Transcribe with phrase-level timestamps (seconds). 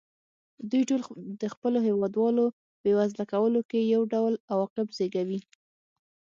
[0.69, 1.01] دوی ټول
[1.41, 2.45] د خپلو هېوادوالو
[2.83, 5.39] بېوزله کولو کې یو ډول عواقب زېږوي.